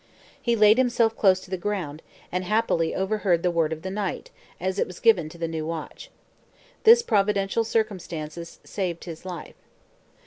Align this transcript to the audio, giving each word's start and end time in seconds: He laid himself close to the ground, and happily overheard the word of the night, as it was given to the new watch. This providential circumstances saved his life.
He 0.41 0.55
laid 0.55 0.79
himself 0.79 1.15
close 1.15 1.39
to 1.41 1.51
the 1.51 1.57
ground, 1.59 2.01
and 2.31 2.43
happily 2.43 2.95
overheard 2.95 3.43
the 3.43 3.51
word 3.51 3.71
of 3.71 3.83
the 3.83 3.91
night, 3.91 4.31
as 4.59 4.79
it 4.79 4.87
was 4.87 4.99
given 4.99 5.29
to 5.29 5.37
the 5.37 5.47
new 5.47 5.63
watch. 5.63 6.09
This 6.85 7.03
providential 7.03 7.63
circumstances 7.63 8.59
saved 8.63 9.03
his 9.03 9.25
life. 9.25 9.57